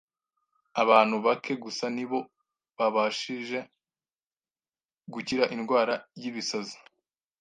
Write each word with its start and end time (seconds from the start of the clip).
Abantu 0.81 1.15
bake 1.25 1.53
gusa 1.63 1.85
nibo 1.95 2.19
babashije 2.77 3.59
gukira 5.13 5.43
indwara 5.55 5.93
y’ 6.21 6.23
ibisazi 6.29 6.77